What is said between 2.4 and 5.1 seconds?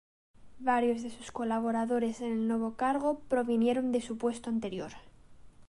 nuevo cargo provinieron de su puesto anterior.